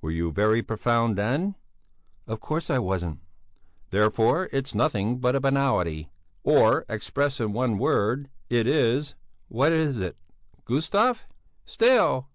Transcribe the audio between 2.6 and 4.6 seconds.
I wasn't!" "Therefore